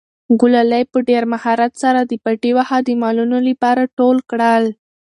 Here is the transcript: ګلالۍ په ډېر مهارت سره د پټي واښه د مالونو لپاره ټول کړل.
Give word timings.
ګلالۍ 0.39 0.83
په 0.91 0.99
ډېر 1.09 1.23
مهارت 1.33 1.71
سره 1.83 2.01
د 2.05 2.11
پټي 2.23 2.51
واښه 2.55 2.79
د 2.87 2.89
مالونو 3.01 3.37
لپاره 3.49 3.91
ټول 3.97 4.17
کړل. 4.29 4.63